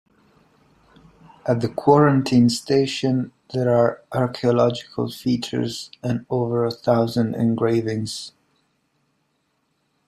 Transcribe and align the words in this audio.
At 1.45 1.61
the 1.61 1.69
Quarantine 1.69 2.49
Station 2.49 3.33
there 3.53 3.69
are 3.69 4.01
archaeological 4.11 5.11
features 5.11 5.91
and 6.01 6.25
over 6.27 6.65
a 6.65 6.71
thousand 6.71 7.35
engravings. 7.35 8.31